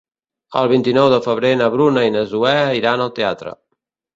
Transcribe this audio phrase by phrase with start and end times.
[0.61, 3.55] El vint-i-nou de febrer na Bruna i na Zoè iran al teatre.